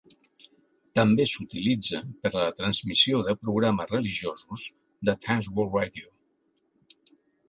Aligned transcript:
També 0.99 1.25
s'utilitza 1.31 1.99
per 2.23 2.31
a 2.31 2.37
la 2.37 2.55
transmissió 2.61 3.21
de 3.27 3.35
programes 3.41 3.91
religiosos 3.93 4.63
de 5.11 5.15
Trans 5.27 5.51
World 5.53 5.77
Radio. 5.81 6.11